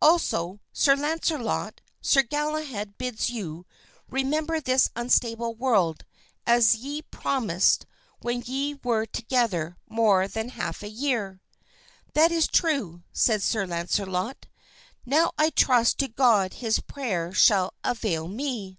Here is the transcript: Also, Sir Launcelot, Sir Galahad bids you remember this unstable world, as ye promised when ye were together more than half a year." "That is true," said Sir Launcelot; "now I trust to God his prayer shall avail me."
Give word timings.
Also, 0.00 0.58
Sir 0.72 0.96
Launcelot, 0.96 1.82
Sir 2.00 2.22
Galahad 2.22 2.96
bids 2.96 3.28
you 3.28 3.66
remember 4.08 4.58
this 4.58 4.88
unstable 4.96 5.54
world, 5.54 6.06
as 6.46 6.76
ye 6.76 7.02
promised 7.02 7.84
when 8.20 8.40
ye 8.46 8.80
were 8.82 9.04
together 9.04 9.76
more 9.86 10.28
than 10.28 10.48
half 10.48 10.82
a 10.82 10.88
year." 10.88 11.42
"That 12.14 12.32
is 12.32 12.46
true," 12.48 13.02
said 13.12 13.42
Sir 13.42 13.66
Launcelot; 13.66 14.46
"now 15.04 15.32
I 15.36 15.50
trust 15.50 15.98
to 15.98 16.08
God 16.08 16.54
his 16.54 16.80
prayer 16.80 17.34
shall 17.34 17.74
avail 17.84 18.28
me." 18.28 18.78